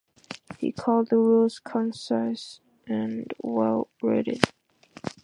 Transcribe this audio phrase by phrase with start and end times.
[0.57, 4.39] He called the rules "concise and well-written".